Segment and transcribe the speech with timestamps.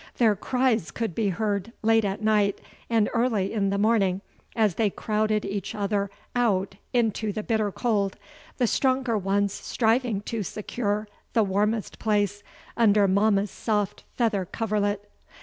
[0.17, 2.59] Their cries could be heard late at night
[2.89, 4.21] and early in the morning
[4.55, 8.17] as they crowded each other out into the bitter cold,
[8.57, 12.41] the stronger ones striving to secure the warmest place
[12.75, 15.07] under mamma's soft feather coverlet.